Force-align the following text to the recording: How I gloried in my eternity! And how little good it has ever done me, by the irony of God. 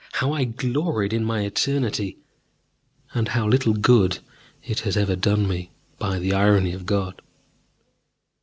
How 0.13 0.31
I 0.31 0.45
gloried 0.45 1.13
in 1.13 1.23
my 1.23 1.41
eternity! 1.43 2.17
And 3.13 3.27
how 3.27 3.47
little 3.47 3.73
good 3.75 4.17
it 4.63 4.79
has 4.79 4.97
ever 4.97 5.15
done 5.15 5.47
me, 5.47 5.69
by 5.99 6.17
the 6.17 6.33
irony 6.33 6.73
of 6.73 6.87
God. 6.87 7.21